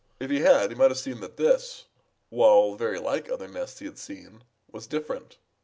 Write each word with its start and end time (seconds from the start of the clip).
If 0.19 0.31
he 0.31 0.39
had, 0.39 0.71
he 0.71 0.75
might 0.75 0.89
have 0.89 0.97
seen 0.97 1.19
that 1.19 1.37
this, 1.37 1.85
while 2.31 2.73
very 2.73 2.97
like 2.97 3.29
other 3.29 3.47
nests 3.47 3.77
he 3.77 3.85
had 3.85 3.99
seen, 3.99 4.41
was 4.71 4.87
different. 4.87 5.37